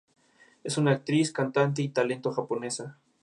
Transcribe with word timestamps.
Es 0.63 0.79
una 0.79 0.93
actriz, 0.93 1.31
cantante 1.31 1.83
y 1.83 1.89
talento 1.89 2.31
japonesa. 2.31 2.97